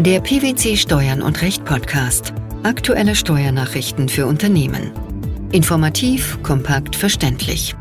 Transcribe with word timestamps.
Der 0.00 0.20
PwC 0.20 0.76
Steuern 0.76 1.22
und 1.22 1.40
Recht 1.40 1.64
Podcast. 1.64 2.34
Aktuelle 2.64 3.14
Steuernachrichten 3.14 4.08
für 4.08 4.26
Unternehmen. 4.26 4.90
Informativ, 5.52 6.36
kompakt, 6.42 6.96
verständlich. 6.96 7.76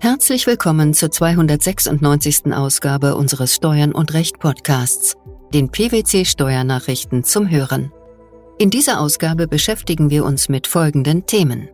Herzlich 0.00 0.46
willkommen 0.46 0.94
zur 0.94 1.10
296. 1.10 2.54
Ausgabe 2.54 3.14
unseres 3.14 3.54
Steuern 3.54 3.92
und 3.92 4.14
Recht 4.14 4.38
Podcasts, 4.38 5.16
den 5.52 5.70
PwC 5.70 6.24
Steuernachrichten 6.24 7.24
zum 7.24 7.50
Hören. 7.50 7.92
In 8.58 8.70
dieser 8.70 9.00
Ausgabe 9.00 9.48
beschäftigen 9.48 10.08
wir 10.08 10.24
uns 10.24 10.48
mit 10.48 10.66
folgenden 10.66 11.26
Themen. 11.26 11.68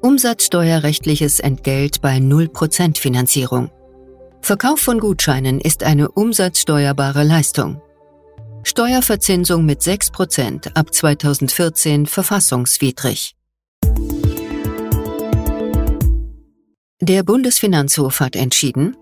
Umsatzsteuerrechtliches 0.00 1.38
Entgelt 1.38 2.00
bei 2.00 2.16
0% 2.16 2.98
Finanzierung. 2.98 3.70
Verkauf 4.44 4.78
von 4.78 5.00
Gutscheinen 5.00 5.58
ist 5.58 5.84
eine 5.84 6.10
umsatzsteuerbare 6.10 7.24
Leistung. 7.24 7.80
Steuerverzinsung 8.62 9.64
mit 9.64 9.80
6% 9.80 10.74
ab 10.74 10.92
2014 10.92 12.04
verfassungswidrig. 12.04 13.36
Der 17.00 17.22
Bundesfinanzhof 17.22 18.20
hat 18.20 18.36
entschieden, 18.36 18.98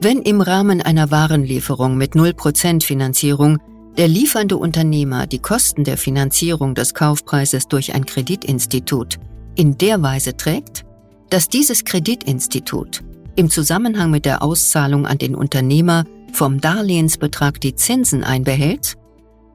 wenn 0.00 0.22
im 0.22 0.40
Rahmen 0.40 0.82
einer 0.82 1.12
Warenlieferung 1.12 1.96
mit 1.96 2.14
0% 2.14 2.82
Finanzierung 2.82 3.58
der 3.96 4.08
liefernde 4.08 4.56
Unternehmer 4.56 5.28
die 5.28 5.38
Kosten 5.38 5.84
der 5.84 5.98
Finanzierung 5.98 6.74
des 6.74 6.94
Kaufpreises 6.94 7.68
durch 7.68 7.94
ein 7.94 8.06
Kreditinstitut 8.06 9.20
in 9.54 9.78
der 9.78 10.02
Weise 10.02 10.36
trägt, 10.36 10.84
dass 11.28 11.48
dieses 11.48 11.84
Kreditinstitut 11.84 13.04
im 13.40 13.48
Zusammenhang 13.48 14.10
mit 14.10 14.26
der 14.26 14.42
Auszahlung 14.42 15.06
an 15.06 15.16
den 15.16 15.34
Unternehmer 15.34 16.04
vom 16.30 16.60
Darlehensbetrag 16.60 17.58
die 17.58 17.74
Zinsen 17.74 18.22
einbehält 18.22 18.96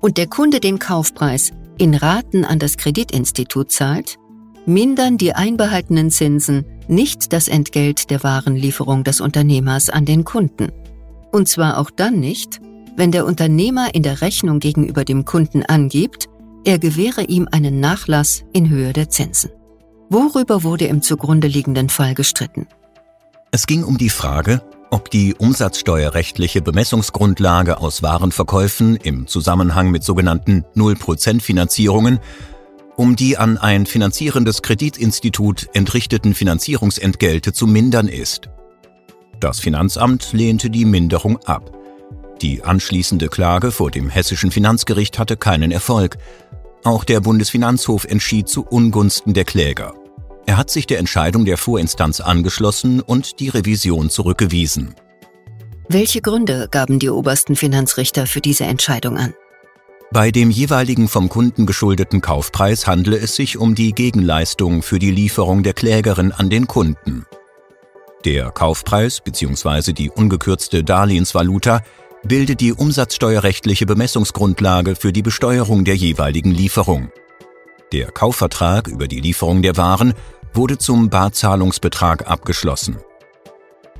und 0.01 0.17
der 0.17 0.25
Kunde 0.25 0.59
den 0.59 0.79
Kaufpreis 0.79 1.51
in 1.77 1.93
Raten 1.93 2.45
an 2.45 2.57
das 2.57 2.77
Kreditinstitut 2.77 3.71
zahlt, 3.71 4.17
mindern 4.65 5.19
die 5.19 5.33
einbehaltenen 5.33 6.09
Zinsen 6.09 6.65
nicht 6.87 7.31
das 7.31 7.47
Entgelt 7.47 8.09
der 8.09 8.23
Warenlieferung 8.23 9.03
des 9.03 9.21
Unternehmers 9.21 9.91
an 9.91 10.05
den 10.05 10.25
Kunden. 10.25 10.71
Und 11.31 11.47
zwar 11.47 11.77
auch 11.77 11.91
dann 11.91 12.19
nicht, 12.19 12.59
wenn 12.97 13.11
der 13.11 13.27
Unternehmer 13.27 13.93
in 13.93 14.01
der 14.01 14.21
Rechnung 14.21 14.57
gegenüber 14.57 15.05
dem 15.05 15.25
Kunden 15.25 15.61
angibt, 15.61 16.27
er 16.63 16.79
gewähre 16.79 17.25
ihm 17.25 17.47
einen 17.51 17.81
Nachlass 17.81 18.45
in 18.51 18.67
Höhe 18.67 18.93
der 18.93 19.09
Zinsen. 19.09 19.51
Worüber 20.09 20.63
wurde 20.63 20.85
im 20.85 21.03
zugrunde 21.03 21.47
liegenden 21.47 21.89
Fall 21.89 22.15
gestritten? 22.15 22.65
Es 23.51 23.67
ging 23.67 23.83
um 23.83 23.97
die 23.97 24.09
Frage, 24.09 24.61
ob 24.91 25.09
die 25.09 25.33
umsatzsteuerrechtliche 25.35 26.61
Bemessungsgrundlage 26.61 27.79
aus 27.79 28.03
Warenverkäufen 28.03 28.95
im 28.97 29.27
Zusammenhang 29.27 29.91
mit 29.91 30.03
sogenannten 30.03 30.63
0% 30.75 31.41
Finanzierungen 31.41 32.19
um 32.95 33.15
die 33.15 33.37
an 33.37 33.57
ein 33.57 33.85
finanzierendes 33.85 34.61
Kreditinstitut 34.61 35.67
entrichteten 35.73 36.33
Finanzierungsentgelte 36.33 37.53
zu 37.53 37.67
mindern 37.67 38.07
ist. 38.07 38.49
Das 39.39 39.59
Finanzamt 39.59 40.31
lehnte 40.31 40.69
die 40.69 40.85
Minderung 40.85 41.37
ab. 41.45 41.71
Die 42.41 42.63
anschließende 42.63 43.27
Klage 43.27 43.71
vor 43.71 43.91
dem 43.91 44.09
hessischen 44.09 44.51
Finanzgericht 44.51 45.19
hatte 45.19 45.37
keinen 45.37 45.71
Erfolg. 45.71 46.17
Auch 46.83 47.03
der 47.03 47.19
Bundesfinanzhof 47.19 48.05
entschied 48.05 48.47
zu 48.47 48.65
Ungunsten 48.65 49.33
der 49.33 49.45
Kläger. 49.45 49.93
Er 50.45 50.57
hat 50.57 50.69
sich 50.69 50.85
der 50.87 50.99
Entscheidung 50.99 51.45
der 51.45 51.57
Vorinstanz 51.57 52.19
angeschlossen 52.19 53.01
und 53.01 53.39
die 53.39 53.49
Revision 53.49 54.09
zurückgewiesen. 54.09 54.95
Welche 55.87 56.21
Gründe 56.21 56.67
gaben 56.69 56.99
die 56.99 57.09
obersten 57.09 57.55
Finanzrichter 57.55 58.27
für 58.27 58.41
diese 58.41 58.65
Entscheidung 58.65 59.17
an? 59.17 59.33
Bei 60.11 60.31
dem 60.31 60.49
jeweiligen 60.49 61.07
vom 61.07 61.29
Kunden 61.29 61.65
geschuldeten 61.65 62.21
Kaufpreis 62.21 62.87
handle 62.87 63.17
es 63.17 63.35
sich 63.35 63.57
um 63.57 63.75
die 63.75 63.91
Gegenleistung 63.91 64.81
für 64.81 64.99
die 64.99 65.11
Lieferung 65.11 65.63
der 65.63 65.73
Klägerin 65.73 66.31
an 66.31 66.49
den 66.49 66.67
Kunden. 66.67 67.25
Der 68.23 68.49
Kaufpreis 68.51 69.21
bzw. 69.21 69.93
die 69.93 70.09
ungekürzte 70.09 70.83
Darlehensvaluta 70.83 71.81
bildet 72.23 72.61
die 72.61 72.73
umsatzsteuerrechtliche 72.73 73.85
Bemessungsgrundlage 73.85 74.95
für 74.95 75.11
die 75.11 75.21
Besteuerung 75.21 75.85
der 75.85 75.95
jeweiligen 75.95 76.51
Lieferung. 76.51 77.11
Der 77.91 78.11
Kaufvertrag 78.11 78.87
über 78.87 79.07
die 79.07 79.19
Lieferung 79.19 79.61
der 79.61 79.77
Waren 79.77 80.13
wurde 80.53 80.77
zum 80.77 81.09
Barzahlungsbetrag 81.09 82.27
abgeschlossen. 82.27 82.97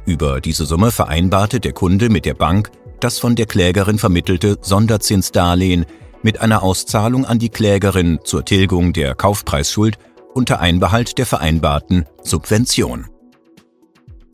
Über 0.05 0.41
diese 0.41 0.65
Summe 0.65 0.91
vereinbarte 0.91 1.59
der 1.59 1.73
Kunde 1.73 2.09
mit 2.09 2.25
der 2.25 2.33
Bank 2.33 2.71
das 2.99 3.19
von 3.19 3.35
der 3.35 3.45
Klägerin 3.45 3.99
vermittelte 3.99 4.57
Sonderzinsdarlehen 4.61 5.85
mit 6.23 6.41
einer 6.41 6.63
Auszahlung 6.63 7.25
an 7.25 7.39
die 7.39 7.49
Klägerin 7.49 8.19
zur 8.23 8.45
Tilgung 8.45 8.93
der 8.93 9.15
Kaufpreisschuld 9.15 9.97
unter 10.33 10.59
Einbehalt 10.59 11.17
der 11.17 11.25
vereinbarten 11.25 12.05
Subvention. 12.23 13.05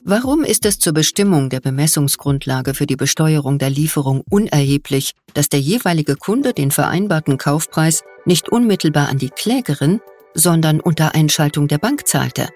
Warum 0.03 0.43
ist 0.43 0.65
es 0.65 0.79
zur 0.79 0.93
Bestimmung 0.93 1.49
der 1.49 1.59
Bemessungsgrundlage 1.59 2.73
für 2.73 2.87
die 2.87 2.95
Besteuerung 2.95 3.59
der 3.59 3.69
Lieferung 3.69 4.23
unerheblich, 4.31 5.11
dass 5.35 5.47
der 5.47 5.59
jeweilige 5.59 6.15
Kunde 6.15 6.53
den 6.53 6.71
vereinbarten 6.71 7.37
Kaufpreis 7.37 8.03
nicht 8.25 8.49
unmittelbar 8.49 9.09
an 9.09 9.19
die 9.19 9.29
Klägerin, 9.29 9.99
sondern 10.33 10.79
unter 10.79 11.13
Einschaltung 11.13 11.67
der 11.67 11.77
Bank 11.77 12.07
zahlte. 12.07 12.49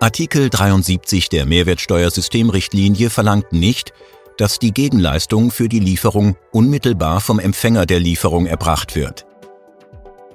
Artikel 0.00 0.48
73 0.48 1.28
der 1.28 1.44
Mehrwertsteuersystemrichtlinie 1.44 3.10
verlangt 3.10 3.52
nicht, 3.52 3.92
dass 4.38 4.58
die 4.58 4.72
Gegenleistung 4.72 5.50
für 5.50 5.68
die 5.68 5.80
Lieferung 5.80 6.36
unmittelbar 6.50 7.20
vom 7.20 7.38
Empfänger 7.38 7.84
der 7.84 8.00
Lieferung 8.00 8.46
erbracht 8.46 8.96
wird. 8.96 9.26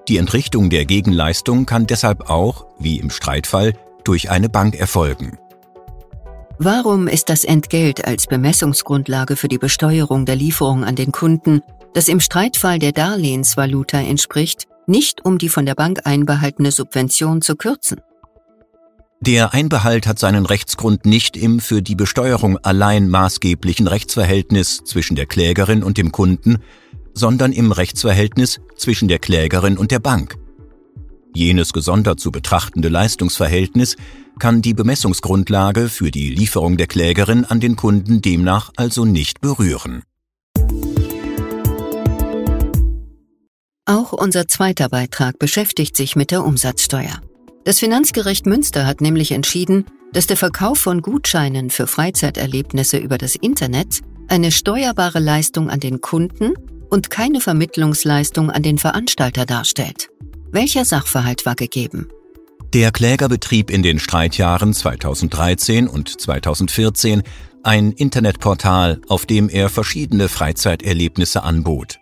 Die 0.07 0.17
Entrichtung 0.17 0.69
der 0.69 0.85
Gegenleistung 0.85 1.65
kann 1.65 1.87
deshalb 1.87 2.29
auch, 2.29 2.67
wie 2.77 2.99
im 2.99 3.09
Streitfall, 3.09 3.73
durch 4.03 4.29
eine 4.29 4.49
Bank 4.49 4.75
erfolgen. 4.75 5.39
Warum 6.57 7.07
ist 7.09 7.27
das 7.29 7.43
Entgelt 7.43 8.05
als 8.05 8.27
Bemessungsgrundlage 8.27 9.35
für 9.35 9.49
die 9.49 9.57
Besteuerung 9.57 10.25
der 10.25 10.37
Lieferung 10.37 10.85
an 10.85 10.95
den 10.95 11.11
Kunden, 11.11 11.61
das 11.93 12.07
im 12.07 12.21
Streitfall 12.21 12.79
der 12.79 12.93
Darlehensvaluta 12.93 13.99
entspricht, 13.99 14.65
nicht 14.87 15.25
um 15.25 15.37
die 15.37 15.49
von 15.49 15.65
der 15.65 15.75
Bank 15.75 16.01
einbehaltene 16.05 16.71
Subvention 16.71 17.41
zu 17.41 17.57
kürzen. 17.57 17.99
Der 19.19 19.53
Einbehalt 19.53 20.07
hat 20.07 20.17
seinen 20.17 20.45
Rechtsgrund 20.45 21.05
nicht 21.05 21.35
im 21.35 21.59
für 21.59 21.81
die 21.81 21.95
Besteuerung 21.95 22.57
allein 22.59 23.09
maßgeblichen 23.09 23.87
Rechtsverhältnis 23.87 24.81
zwischen 24.85 25.15
der 25.15 25.25
Klägerin 25.25 25.83
und 25.83 25.97
dem 25.97 26.11
Kunden, 26.11 26.59
sondern 27.13 27.51
im 27.51 27.71
Rechtsverhältnis 27.73 28.61
zwischen 28.77 29.07
der 29.07 29.19
Klägerin 29.19 29.77
und 29.77 29.91
der 29.91 29.99
Bank. 29.99 30.37
Jenes 31.33 31.73
gesondert 31.73 32.19
zu 32.19 32.31
betrachtende 32.31 32.87
Leistungsverhältnis 32.87 33.97
kann 34.39 34.61
die 34.61 34.73
Bemessungsgrundlage 34.73 35.89
für 35.89 36.11
die 36.11 36.29
Lieferung 36.29 36.77
der 36.77 36.87
Klägerin 36.87 37.45
an 37.45 37.59
den 37.59 37.75
Kunden 37.75 38.21
demnach 38.21 38.71
also 38.75 39.05
nicht 39.05 39.41
berühren. 39.41 40.03
Auch 43.85 44.13
unser 44.13 44.47
zweiter 44.47 44.89
Beitrag 44.89 45.37
beschäftigt 45.37 45.95
sich 45.95 46.15
mit 46.15 46.31
der 46.31 46.43
Umsatzsteuer. 46.43 47.21
Das 47.65 47.79
Finanzgericht 47.79 48.45
Münster 48.45 48.85
hat 48.85 49.01
nämlich 49.01 49.31
entschieden, 49.31 49.85
dass 50.13 50.27
der 50.27 50.37
Verkauf 50.37 50.79
von 50.79 51.01
Gutscheinen 51.01 51.69
für 51.69 51.87
Freizeiterlebnisse 51.87 52.97
über 52.97 53.17
das 53.17 53.35
Internet 53.35 54.01
eine 54.27 54.51
steuerbare 54.51 55.19
Leistung 55.19 55.69
an 55.69 55.79
den 55.79 56.01
Kunden 56.01 56.53
und 56.89 57.09
keine 57.09 57.41
Vermittlungsleistung 57.41 58.49
an 58.49 58.63
den 58.63 58.77
Veranstalter 58.77 59.45
darstellt. 59.45 60.09
Welcher 60.51 60.85
Sachverhalt 60.85 61.45
war 61.45 61.55
gegeben? 61.55 62.07
Der 62.75 62.91
Kläger 62.91 63.29
betrieb 63.29 63.71
in 63.71 63.83
den 63.83 63.99
Streitjahren 63.99 64.73
2013 64.73 65.87
und 65.87 66.19
2014 66.19 67.23
ein 67.63 67.93
Internetportal, 67.93 68.99
auf 69.07 69.25
dem 69.25 69.47
er 69.47 69.69
verschiedene 69.69 70.27
Freizeiterlebnisse 70.27 71.41
anbot. 71.41 71.99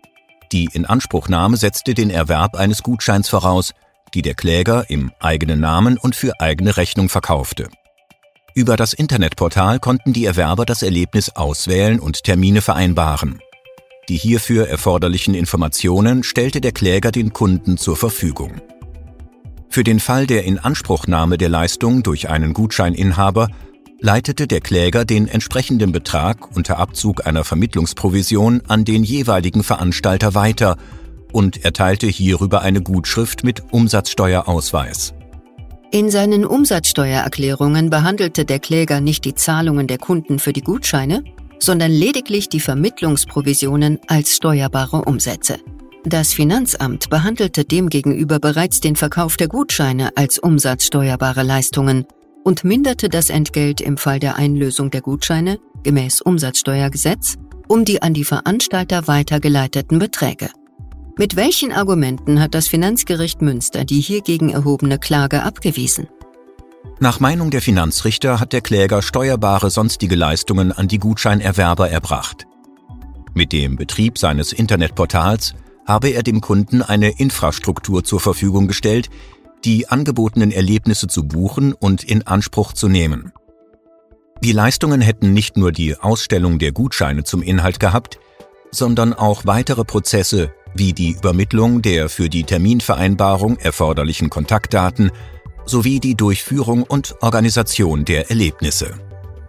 Die 0.52 0.68
Inanspruchnahme 0.74 1.58
setzte 1.58 1.94
den 1.94 2.10
Erwerb 2.10 2.56
eines 2.56 2.81
Gutscheins 2.81 3.30
voraus, 3.30 3.75
die 4.16 4.24
der 4.24 4.34
Kläger 4.34 4.90
im 4.90 5.12
eigenen 5.20 5.60
Namen 5.60 6.00
und 6.00 6.16
für 6.16 6.40
eigene 6.40 6.75
Rechnung 6.75 7.08
verkaufte. 7.08 7.70
Über 8.56 8.75
das 8.75 8.94
Internetportal 8.94 9.78
konnten 9.78 10.12
die 10.12 10.25
Erwerber 10.25 10.66
das 10.66 10.81
Erlebnis 10.81 11.30
auswählen 11.30 12.00
und 12.00 12.24
Termine 12.24 12.62
vereinbaren. 12.62 13.40
Die 14.10 14.18
hierfür 14.18 14.68
erforderlichen 14.68 15.36
Informationen 15.36 16.24
stellte 16.24 16.62
der 16.62 16.72
Kläger 16.72 17.12
den 17.12 17.31
Kunden 17.31 17.78
zur 17.78 17.96
Verfügung. 17.96 18.60
Für 19.74 19.84
den 19.84 20.00
Fall 20.00 20.28
der 20.28 20.44
Inanspruchnahme 20.44 21.40
der 21.40 21.50
Leistung 21.50 22.04
durch 22.04 22.30
einen 22.30 22.54
Gutscheininhaber 22.54 23.48
leitete 24.00 24.46
der 24.46 24.62
Kläger 24.62 25.04
den 25.04 25.28
entsprechenden 25.28 25.92
Betrag 25.92 26.56
unter 26.56 26.78
Abzug 26.78 27.25
einer 27.25 27.44
Vermittlungsprovision 27.44 28.62
an 28.68 28.86
den 28.86 29.04
jeweiligen 29.04 29.64
Veranstalter 29.64 30.36
weiter 30.36 30.78
und 31.31 31.66
erteilte 31.66 32.06
hierüber 32.06 32.62
eine 32.62 32.84
Gutschrift 32.84 33.44
mit 33.44 33.64
Umsatzsteuerausweis. 33.74 35.16
In 35.90 36.12
seinen 36.12 36.46
Umsatzsteuererklärungen 36.46 37.90
behandelte 37.90 38.46
der 38.46 38.60
Kläger 38.60 39.02
nicht 39.02 39.25
die 39.25 39.34
Zahlungen 39.34 39.88
der 39.88 39.98
Kunden 39.98 40.38
für 40.38 40.54
die 40.54 40.62
Gutscheine, 40.62 41.24
sondern 41.58 41.90
lediglich 41.90 42.48
die 42.48 42.60
Vermittlungsprovisionen 42.60 43.98
als 44.06 44.36
steuerbare 44.36 45.02
Umsätze. 45.06 45.58
Das 46.06 46.34
Finanzamt 46.34 47.10
behandelte 47.10 47.64
demgegenüber 47.64 48.40
bereits 48.40 48.82
den 48.82 48.98
Verkauf 48.98 49.38
der 49.38 49.48
Gutscheine 49.48 50.12
als 50.16 50.38
umsatzsteuerbare 50.38 51.44
Leistungen 51.44 52.06
und 52.44 52.66
minderte 52.66 53.08
das 53.08 53.30
Entgelt 53.30 53.80
im 53.80 53.96
Fall 53.98 54.20
der 54.20 54.36
Einlösung 54.36 54.92
der 54.92 55.02
Gutscheine 55.02 55.60
gemäß 55.84 56.22
Umsatzsteuergesetz 56.22 57.38
um 57.70 57.86
die 57.86 58.02
an 58.02 58.14
die 58.14 58.26
Veranstalter 58.26 59.08
weitergeleiteten 59.08 59.98
Beträge. 59.98 60.50
Mit 61.18 61.36
welchen 61.36 61.72
Argumenten 61.72 62.42
hat 62.42 62.54
das 62.54 62.68
Finanzgericht 62.68 63.42
Münster 63.42 63.86
die 63.86 64.02
hiergegen 64.02 64.50
erhobene 64.50 65.00
Klage 65.00 65.44
abgewiesen? 65.44 66.08
Nach 67.00 67.20
Meinung 67.20 67.50
der 67.50 67.62
Finanzrichter 67.62 68.40
hat 68.40 68.52
der 68.52 68.62
Kläger 68.62 69.02
steuerbare 69.02 69.70
sonstige 69.70 70.16
Leistungen 70.16 70.72
an 70.72 70.88
die 70.88 71.00
Gutscheinerwerber 71.00 71.90
erbracht. 71.90 72.46
Mit 73.34 73.52
dem 73.54 73.78
Betrieb 73.78 74.18
seines 74.18 74.54
Internetportals 74.54 75.56
habe 75.86 76.10
er 76.10 76.24
dem 76.24 76.42
Kunden 76.42 76.82
eine 76.82 77.20
Infrastruktur 77.20 78.04
zur 78.04 78.20
Verfügung 78.20 78.68
gestellt, 78.68 79.10
die 79.66 79.88
angebotenen 79.88 80.52
Erlebnisse 80.52 81.08
zu 81.08 81.28
buchen 81.28 81.74
und 81.74 82.04
in 82.04 82.28
Anspruch 82.28 82.74
zu 82.74 82.90
nehmen. 82.90 83.32
Die 84.44 84.52
Leistungen 84.52 85.02
hätten 85.02 85.34
nicht 85.34 85.56
nur 85.56 85.72
die 85.72 85.98
Ausstellung 85.98 86.60
der 86.60 86.74
Gutscheine 86.74 87.24
zum 87.24 87.42
Inhalt 87.42 87.80
gehabt, 87.80 88.20
sondern 88.72 89.14
auch 89.14 89.46
weitere 89.46 89.86
Prozesse 89.86 90.52
wie 90.76 90.94
die 90.94 91.12
Übermittlung 91.12 91.82
der 91.82 92.10
für 92.10 92.30
die 92.30 92.44
Terminvereinbarung 92.44 93.58
erforderlichen 93.58 94.30
Kontaktdaten 94.30 95.12
sowie 95.66 96.00
die 96.00 96.16
Durchführung 96.16 96.84
und 96.84 97.16
Organisation 97.22 98.06
der 98.06 98.30
Erlebnisse. 98.30 98.96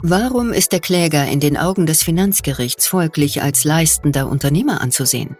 Warum 0.00 0.52
ist 0.52 0.72
der 0.72 0.80
Kläger 0.80 1.26
in 1.26 1.40
den 1.40 1.56
Augen 1.56 1.86
des 1.86 2.02
Finanzgerichts 2.02 2.86
folglich 2.86 3.42
als 3.42 3.64
leistender 3.64 4.28
Unternehmer 4.28 4.80
anzusehen? 4.80 5.36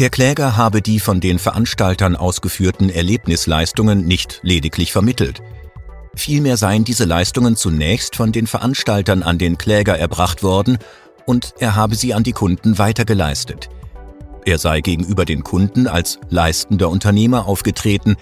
Der 0.00 0.08
Kläger 0.08 0.56
habe 0.56 0.80
die 0.80 0.98
von 0.98 1.20
den 1.20 1.38
Veranstaltern 1.38 2.16
ausgeführten 2.16 2.88
Erlebnisleistungen 2.88 4.06
nicht 4.06 4.40
lediglich 4.42 4.92
vermittelt. 4.92 5.42
Vielmehr 6.16 6.56
seien 6.56 6.84
diese 6.84 7.04
Leistungen 7.04 7.54
zunächst 7.54 8.16
von 8.16 8.32
den 8.32 8.46
Veranstaltern 8.46 9.22
an 9.22 9.36
den 9.36 9.58
Kläger 9.58 9.98
erbracht 9.98 10.42
worden 10.42 10.78
und 11.26 11.52
er 11.58 11.76
habe 11.76 11.96
sie 11.96 12.14
an 12.14 12.22
die 12.22 12.32
Kunden 12.32 12.78
weitergeleistet. 12.78 13.68
Er 14.46 14.56
sei 14.56 14.80
gegenüber 14.80 15.26
den 15.26 15.44
Kunden 15.44 15.86
als 15.86 16.18
leistender 16.30 16.88
Unternehmer 16.88 17.46
aufgetreten, 17.46 18.16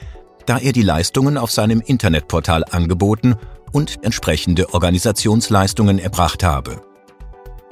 da 0.47 0.59
er 0.59 0.73
die 0.73 0.83
Leistungen 0.83 1.39
auf 1.39 1.53
seinem 1.53 1.81
Internetportal 1.81 2.65
angeboten 2.65 3.37
und 3.71 4.03
entsprechende 4.03 4.75
Organisationsleistungen 4.75 6.01
erbracht 6.01 6.43
habe. 6.43 6.88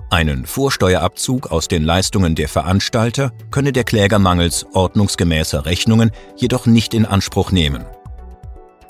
Einen 0.09 0.47
Vorsteuerabzug 0.47 1.51
aus 1.51 1.67
den 1.67 1.83
Leistungen 1.83 2.37
der 2.37 2.49
Veranstalter 2.49 3.33
könne 3.51 3.73
der 3.73 3.85
Kläger 3.85 4.19
mangels 4.19 4.65
ordnungsgemäßer 4.73 5.67
Rechnungen 5.67 6.13
jedoch 6.37 6.67
nicht 6.67 6.95
in 6.95 7.07
Anspruch 7.07 7.51
nehmen. 7.51 7.85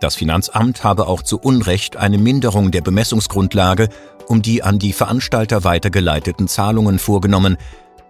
Das 0.00 0.14
Finanzamt 0.14 0.84
habe 0.84 1.06
auch 1.06 1.22
zu 1.22 1.38
Unrecht 1.38 1.96
eine 1.96 2.18
Minderung 2.18 2.70
der 2.70 2.82
Bemessungsgrundlage 2.82 3.88
um 4.28 4.42
die 4.42 4.62
an 4.62 4.78
die 4.78 4.92
Veranstalter 4.92 5.64
weitergeleiteten 5.64 6.48
Zahlungen 6.48 6.98
vorgenommen, 6.98 7.56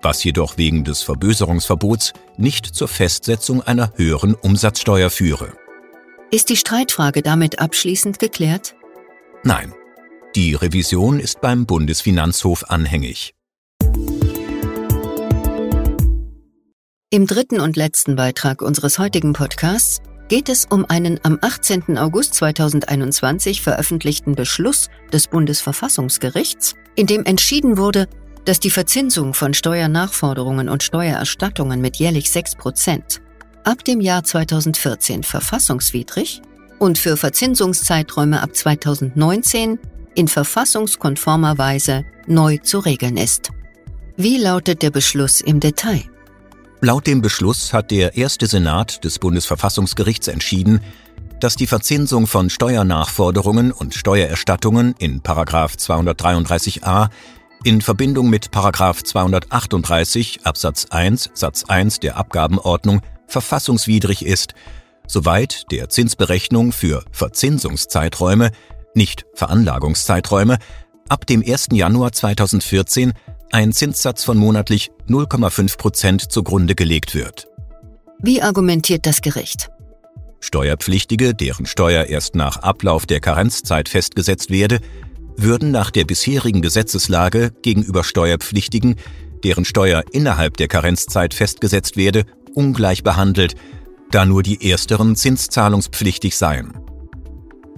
was 0.02 0.24
jedoch 0.24 0.56
wegen 0.56 0.82
des 0.82 1.02
Verböserungsverbots 1.02 2.12
nicht 2.36 2.66
zur 2.66 2.88
Festsetzung 2.88 3.62
einer 3.62 3.92
höheren 3.96 4.34
Umsatzsteuer 4.34 5.10
führe. 5.10 5.52
Ist 6.30 6.48
die 6.48 6.56
Streitfrage 6.56 7.22
damit 7.22 7.60
abschließend 7.60 8.18
geklärt? 8.18 8.74
Nein. 9.44 9.72
Die 10.36 10.52
Revision 10.52 11.18
ist 11.18 11.40
beim 11.40 11.64
Bundesfinanzhof 11.64 12.68
anhängig. 12.68 13.32
Im 17.08 17.26
dritten 17.26 17.58
und 17.58 17.76
letzten 17.76 18.16
Beitrag 18.16 18.60
unseres 18.60 18.98
heutigen 18.98 19.32
Podcasts 19.32 20.02
geht 20.28 20.50
es 20.50 20.66
um 20.66 20.84
einen 20.84 21.18
am 21.22 21.38
18. 21.40 21.96
August 21.96 22.34
2021 22.34 23.62
veröffentlichten 23.62 24.34
Beschluss 24.34 24.90
des 25.10 25.28
Bundesverfassungsgerichts, 25.28 26.74
in 26.96 27.06
dem 27.06 27.24
entschieden 27.24 27.78
wurde, 27.78 28.06
dass 28.44 28.60
die 28.60 28.68
Verzinsung 28.68 29.32
von 29.32 29.54
Steuernachforderungen 29.54 30.68
und 30.68 30.82
Steuererstattungen 30.82 31.80
mit 31.80 31.96
jährlich 31.96 32.30
6 32.30 32.56
Prozent 32.56 33.22
ab 33.64 33.84
dem 33.86 34.02
Jahr 34.02 34.22
2014 34.22 35.22
verfassungswidrig 35.22 36.42
und 36.78 36.98
für 36.98 37.16
Verzinsungszeiträume 37.16 38.42
ab 38.42 38.54
2019 38.54 39.78
in 40.16 40.28
verfassungskonformer 40.28 41.58
Weise 41.58 42.04
neu 42.26 42.58
zu 42.58 42.78
regeln 42.80 43.16
ist. 43.16 43.50
Wie 44.16 44.38
lautet 44.38 44.82
der 44.82 44.90
Beschluss 44.90 45.40
im 45.40 45.60
Detail? 45.60 46.02
Laut 46.80 47.06
dem 47.06 47.22
Beschluss 47.22 47.72
hat 47.72 47.90
der 47.90 48.16
erste 48.16 48.46
Senat 48.46 49.04
des 49.04 49.18
Bundesverfassungsgerichts 49.18 50.28
entschieden, 50.28 50.80
dass 51.40 51.56
die 51.56 51.66
Verzinsung 51.66 52.26
von 52.26 52.50
Steuernachforderungen 52.50 53.72
und 53.72 53.94
Steuererstattungen 53.94 54.94
in 54.98 55.22
233a 55.22 57.08
in 57.64 57.82
Verbindung 57.82 58.30
mit 58.30 58.50
238 58.54 60.40
Absatz 60.44 60.86
1 60.90 61.30
Satz 61.34 61.64
1 61.64 62.00
der 62.00 62.16
Abgabenordnung 62.16 63.00
verfassungswidrig 63.26 64.24
ist, 64.24 64.54
soweit 65.06 65.70
der 65.72 65.88
Zinsberechnung 65.88 66.72
für 66.72 67.04
Verzinsungszeiträume, 67.10 68.50
nicht 68.96 69.26
Veranlagungszeiträume, 69.34 70.58
ab 71.08 71.26
dem 71.26 71.42
1. 71.46 71.68
Januar 71.72 72.12
2014 72.12 73.12
ein 73.52 73.72
Zinssatz 73.72 74.24
von 74.24 74.36
monatlich 74.38 74.90
0,5 75.08 75.78
Prozent 75.78 76.32
zugrunde 76.32 76.74
gelegt 76.74 77.14
wird. 77.14 77.48
Wie 78.20 78.42
argumentiert 78.42 79.06
das 79.06 79.20
Gericht? 79.20 79.70
Steuerpflichtige, 80.40 81.34
deren 81.34 81.66
Steuer 81.66 82.04
erst 82.04 82.34
nach 82.34 82.58
Ablauf 82.58 83.06
der 83.06 83.20
Karenzzeit 83.20 83.88
festgesetzt 83.88 84.50
werde, 84.50 84.80
würden 85.36 85.70
nach 85.70 85.90
der 85.90 86.04
bisherigen 86.04 86.62
Gesetzeslage 86.62 87.52
gegenüber 87.62 88.04
Steuerpflichtigen, 88.04 88.96
deren 89.44 89.64
Steuer 89.64 90.02
innerhalb 90.12 90.56
der 90.56 90.68
Karenzzeit 90.68 91.34
festgesetzt 91.34 91.96
werde, 91.96 92.24
ungleich 92.54 93.02
behandelt, 93.02 93.54
da 94.10 94.24
nur 94.24 94.42
die 94.42 94.70
ersteren 94.70 95.14
zinszahlungspflichtig 95.14 96.36
seien. 96.36 96.72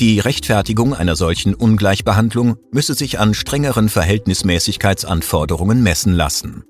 Die 0.00 0.20
Rechtfertigung 0.20 0.94
einer 0.94 1.16
solchen 1.16 1.54
Ungleichbehandlung 1.54 2.56
müsse 2.70 2.94
sich 2.94 3.18
an 3.18 3.34
strengeren 3.34 3.88
Verhältnismäßigkeitsanforderungen 3.88 5.82
messen 5.82 6.12
lassen. 6.12 6.62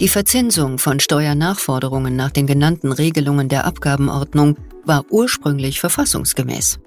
Die 0.00 0.08
Verzinsung 0.08 0.78
von 0.78 0.98
Steuernachforderungen 0.98 2.16
nach 2.16 2.30
den 2.30 2.46
genannten 2.46 2.90
Regelungen 2.90 3.50
der 3.50 3.66
Abgabenordnung 3.66 4.56
war 4.86 5.04
ursprünglich 5.10 5.78
verfassungsgemäß. 5.80 6.78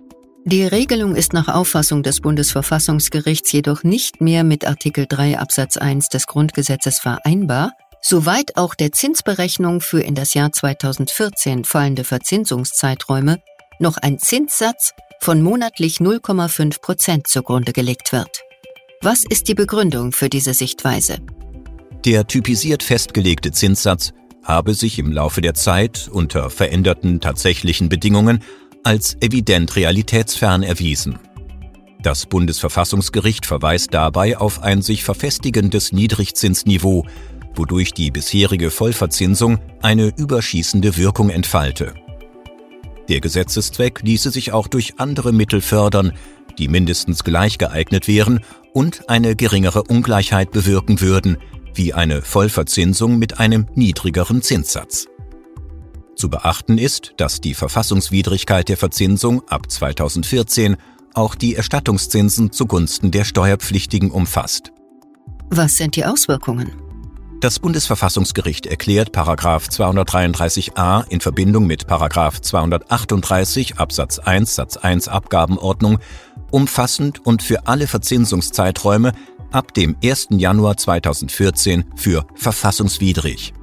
Die 0.45 0.63
Regelung 0.63 1.15
ist 1.15 1.33
nach 1.33 1.47
Auffassung 1.47 2.01
des 2.01 2.21
Bundesverfassungsgerichts 2.21 3.51
jedoch 3.51 3.83
nicht 3.83 4.19
mehr 4.19 4.43
mit 4.43 4.65
Artikel 4.65 5.05
3 5.07 5.37
Absatz 5.37 5.77
1 5.77 6.09
des 6.09 6.25
Grundgesetzes 6.25 6.97
vereinbar, 6.97 7.73
soweit 8.01 8.57
auch 8.57 8.73
der 8.73 8.93
Zinsberechnung 8.93 9.79
für 9.79 10.01
in 10.01 10.15
das 10.15 10.33
Jahr 10.33 10.51
2014 10.51 11.65
fallende 11.65 12.03
Verzinsungszeiträume 12.03 13.37
noch 13.81 13.97
ein 13.97 14.19
Zinssatz 14.19 14.93
von 15.19 15.41
monatlich 15.41 15.97
0,5 15.97 16.81
Prozent 16.81 17.27
zugrunde 17.27 17.73
gelegt 17.73 18.11
wird. 18.11 18.41
Was 19.01 19.23
ist 19.23 19.47
die 19.47 19.55
Begründung 19.55 20.11
für 20.11 20.29
diese 20.29 20.53
Sichtweise? 20.53 21.17
Der 22.05 22.25
typisiert 22.27 22.83
festgelegte 22.83 23.51
Zinssatz 23.51 24.13
habe 24.43 24.73
sich 24.73 24.97
im 24.97 25.11
Laufe 25.11 25.41
der 25.41 25.53
Zeit 25.53 26.09
unter 26.11 26.49
veränderten 26.49 27.19
tatsächlichen 27.19 27.89
Bedingungen 27.89 28.43
als 28.83 29.15
evident 29.21 29.75
realitätsfern 29.75 30.63
erwiesen. 30.63 31.19
Das 32.01 32.25
Bundesverfassungsgericht 32.25 33.45
verweist 33.45 33.93
dabei 33.93 34.37
auf 34.37 34.63
ein 34.63 34.81
sich 34.81 35.03
verfestigendes 35.03 35.91
Niedrigzinsniveau, 35.91 37.05
wodurch 37.53 37.93
die 37.93 38.09
bisherige 38.09 38.71
Vollverzinsung 38.71 39.59
eine 39.83 40.11
überschießende 40.17 40.97
Wirkung 40.97 41.29
entfalte. 41.29 41.93
Der 43.09 43.19
Gesetzeszweck 43.19 44.01
ließe 44.03 44.31
sich 44.31 44.51
auch 44.51 44.67
durch 44.67 44.99
andere 44.99 45.33
Mittel 45.33 45.61
fördern, 45.61 46.13
die 46.57 46.67
mindestens 46.67 47.23
gleich 47.23 47.57
geeignet 47.57 48.07
wären 48.07 48.41
und 48.73 49.09
eine 49.09 49.35
geringere 49.35 49.83
Ungleichheit 49.83 50.51
bewirken 50.51 51.01
würden, 51.01 51.37
wie 51.73 51.93
eine 51.93 52.21
Vollverzinsung 52.21 53.17
mit 53.17 53.39
einem 53.39 53.67
niedrigeren 53.75 54.41
Zinssatz. 54.41 55.07
Zu 56.15 56.29
beachten 56.29 56.77
ist, 56.77 57.13
dass 57.17 57.41
die 57.41 57.53
Verfassungswidrigkeit 57.53 58.69
der 58.69 58.77
Verzinsung 58.77 59.41
ab 59.47 59.71
2014 59.71 60.77
auch 61.13 61.35
die 61.35 61.55
Erstattungszinsen 61.55 62.51
zugunsten 62.51 63.11
der 63.11 63.23
Steuerpflichtigen 63.23 64.11
umfasst. 64.11 64.71
Was 65.49 65.77
sind 65.77 65.95
die 65.95 66.05
Auswirkungen? 66.05 66.90
Das 67.41 67.57
Bundesverfassungsgericht 67.57 68.67
erklärt 68.67 69.17
233a 69.17 71.07
in 71.09 71.21
Verbindung 71.21 71.65
mit 71.65 71.87
238 71.89 73.79
Absatz 73.79 74.19
1 74.19 74.53
Satz 74.53 74.77
1 74.77 75.07
Abgabenordnung 75.07 75.97
umfassend 76.51 77.25
und 77.25 77.41
für 77.41 77.65
alle 77.65 77.87
Verzinsungszeiträume 77.87 79.13
ab 79.51 79.73
dem 79.73 79.95
1. 80.03 80.27
Januar 80.37 80.77
2014 80.77 81.85
für 81.95 82.27
verfassungswidrig. 82.35 83.55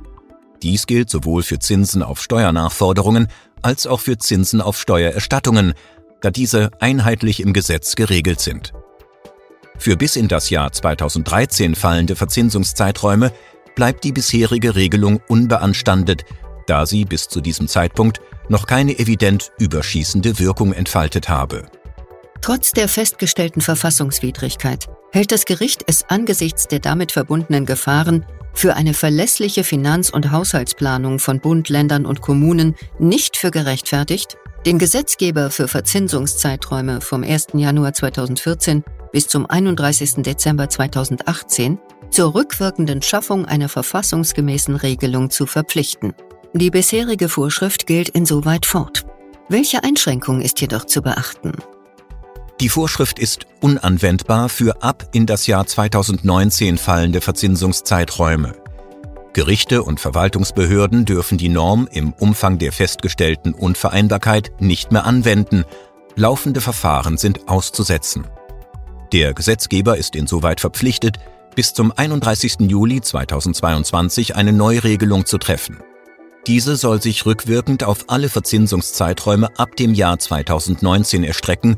Dies 0.61 0.89
gilt 0.89 1.09
sowohl 1.09 1.45
für 1.45 1.61
Zinsen 1.61 2.03
auf 2.03 2.21
Steuernachforderungen 2.21 3.29
als 3.63 3.87
auch 3.87 4.01
für 4.01 4.19
Zinsen 4.19 4.61
auf 4.61 4.77
Steuererstattungen, 4.77 5.75
da 6.21 6.33
diese 6.33 6.71
einheitlich 6.81 7.39
im 7.39 7.53
Gesetz 7.53 7.95
geregelt 7.95 8.41
sind. 8.41 8.73
Für 9.79 9.97
bis 9.97 10.17
in 10.17 10.27
das 10.27 10.51
Jahr 10.51 10.73
2013 10.73 11.77
fallende 11.77 12.17
Verzinsungszeiträume 12.17 13.33
bleibt 13.79 14.03
die 14.03 14.11
bisherige 14.11 14.75
Regelung 14.75 15.21
unbeanstandet, 15.29 16.25
da 16.67 16.85
sie 16.85 17.05
bis 17.05 17.29
zu 17.29 17.41
diesem 17.41 17.69
Zeitpunkt 17.69 18.21
noch 18.49 18.67
keine 18.67 18.99
evident 18.99 19.53
überschießende 19.61 20.41
Wirkung 20.41 20.73
entfaltet 20.73 21.29
habe. 21.29 21.67
Trotz 22.41 22.73
der 22.73 22.89
festgestellten 22.89 23.61
Verfassungswidrigkeit 23.61 24.89
hält 25.13 25.31
das 25.31 25.45
Gericht 25.45 25.85
es 25.87 26.03
angesichts 26.11 26.67
der 26.67 26.81
damit 26.81 27.13
verbundenen 27.13 27.67
Gefahren 27.67 28.27
für 28.53 28.75
eine 28.75 28.95
verlässliche 28.95 29.63
Finanz- 29.63 30.11
und 30.11 30.33
Haushaltsplanung 30.33 31.21
von 31.21 31.39
Bund, 31.39 31.69
Ländern 31.69 32.05
und 32.05 32.21
Kommunen 32.21 32.75
nicht 32.99 33.37
für 33.37 33.53
gerechtfertigt, 33.53 34.39
den 34.67 34.81
Gesetzgeber 34.81 35.53
für 35.53 35.69
Verzinsungszeiträume 35.69 37.01
vom 37.01 37.23
1. 37.23 37.49
Januar 37.55 37.93
2014 37.93 38.83
bis 39.13 39.29
zum 39.29 39.47
31. 39.49 40.25
Dezember 40.25 40.69
2018 40.69 41.79
zur 42.11 42.35
rückwirkenden 42.35 43.03
Schaffung 43.03 43.45
einer 43.47 43.69
verfassungsgemäßen 43.69 44.77
Regelung 44.77 45.31
zu 45.31 45.47
verpflichten. 45.47 46.15
Die 46.55 46.71
bisherige 46.71 47.29
Vorschrift 47.29 47.87
gilt 47.87 48.09
insoweit 48.09 48.67
fort. 48.67 49.05
Welche 49.49 49.85
Einschränkung 49.85 50.41
ist 50.41 50.61
jedoch 50.61 50.85
zu 50.85 51.03
beachten? 51.03 51.53
Die 52.61 52.69
Vorschrift 52.69 53.19
ist 53.19 53.47
unanwendbar 53.61 54.49
für 54.49 54.83
ab 54.83 55.09
in 55.13 55.27
das 55.27 55.47
Jahr 55.47 55.67
2019 55.67 56.77
fallende 56.77 57.21
Verzinsungszeiträume. 57.21 58.55
Gerichte 59.33 59.85
und 59.85 60.01
Verwaltungsbehörden 60.01 61.05
dürfen 61.05 61.39
die 61.39 61.49
Norm 61.49 61.89
im 61.93 62.13
Umfang 62.13 62.59
der 62.59 62.73
festgestellten 62.73 63.55
Unvereinbarkeit 63.55 64.51
nicht 64.59 64.91
mehr 64.91 65.07
anwenden. 65.07 65.65
Laufende 66.17 66.61
Verfahren 66.61 67.17
sind 67.17 67.49
auszusetzen. 67.49 68.27
Der 69.13 69.35
Gesetzgeber 69.35 69.97
ist 69.97 70.17
insoweit 70.17 70.61
verpflichtet, 70.61 71.19
bis 71.55 71.73
zum 71.75 71.93
31. 71.95 72.57
Juli 72.61 73.01
2022 73.01 74.37
eine 74.37 74.53
Neuregelung 74.53 75.27
zu 75.27 75.39
treffen. 75.39 75.79
Diese 76.47 76.77
soll 76.77 77.03
sich 77.03 77.27
rückwirkend 77.27 77.85
auf 77.85 78.05
alle 78.09 78.29
Verzinsungszeiträume 78.29 79.51
ab 79.59 79.77
dem 79.77 79.93
Jahr 79.93 80.19
2019 80.19 81.25
erstrecken 81.25 81.77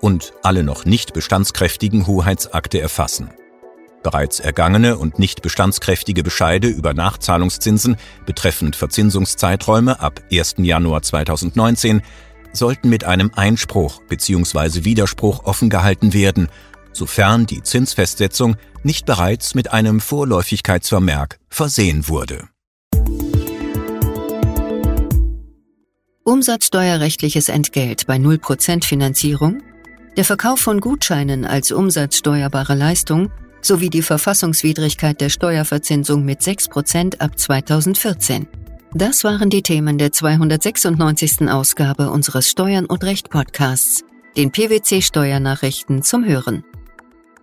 und 0.00 0.32
alle 0.42 0.62
noch 0.62 0.84
nicht 0.84 1.12
bestandskräftigen 1.12 2.06
Hoheitsakte 2.06 2.80
erfassen. 2.80 3.30
Bereits 4.02 4.40
ergangene 4.40 4.98
und 4.98 5.18
nicht 5.18 5.42
bestandskräftige 5.42 6.22
Bescheide 6.22 6.68
über 6.68 6.92
Nachzahlungszinsen 6.92 7.96
betreffend 8.26 8.76
Verzinsungszeiträume 8.76 10.00
ab 10.00 10.20
1. 10.30 10.56
Januar 10.58 11.02
2019 11.02 12.02
sollten 12.52 12.88
mit 12.88 13.04
einem 13.04 13.30
Einspruch 13.34 14.02
bzw. 14.08 14.84
Widerspruch 14.84 15.44
offen 15.44 15.70
gehalten 15.70 16.12
werden, 16.12 16.48
sofern 16.92 17.46
die 17.46 17.62
Zinsfestsetzung 17.62 18.56
nicht 18.82 19.06
bereits 19.06 19.54
mit 19.54 19.72
einem 19.72 20.00
Vorläufigkeitsvermerk 20.00 21.38
versehen 21.48 22.08
wurde. 22.08 22.48
Umsatzsteuerrechtliches 26.24 27.48
Entgelt 27.48 28.06
bei 28.06 28.16
0% 28.16 28.84
Finanzierung 28.84 29.62
der 30.16 30.24
Verkauf 30.24 30.60
von 30.60 30.80
Gutscheinen 30.80 31.46
als 31.46 31.72
umsatzsteuerbare 31.72 32.74
Leistung 32.74 33.30
sowie 33.62 33.88
die 33.88 34.02
Verfassungswidrigkeit 34.02 35.20
der 35.20 35.30
Steuerverzinsung 35.30 36.24
mit 36.24 36.40
6% 36.40 37.18
ab 37.20 37.38
2014. 37.38 38.46
Das 38.92 39.24
waren 39.24 39.48
die 39.48 39.62
Themen 39.62 39.96
der 39.96 40.12
296. 40.12 41.48
Ausgabe 41.48 42.10
unseres 42.10 42.50
Steuern 42.50 42.84
und 42.84 43.04
Recht 43.04 43.30
Podcasts, 43.30 44.04
den 44.36 44.52
PwC 44.52 45.00
Steuernachrichten 45.00 46.02
zum 46.02 46.26
Hören. 46.26 46.62